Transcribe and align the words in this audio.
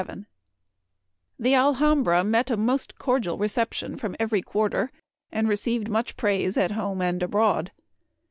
r 0.01 0.07
I 0.09 0.15
^HE 1.43 1.53
"Alhambra" 1.55 2.23
met 2.23 2.49
a 2.49 2.57
most 2.57 2.97
cordial 2.97 3.37
re 3.37 3.47
* 3.47 3.47
ception 3.47 3.99
from 3.99 4.15
every 4.19 4.41
quarter, 4.41 4.91
and 5.31 5.47
received 5.47 5.89
much 5.89 6.17
praise 6.17 6.57
at 6.57 6.71
home 6.71 7.03
and 7.03 7.21
abroad. 7.21 7.71